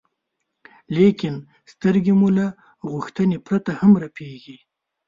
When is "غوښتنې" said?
2.89-3.37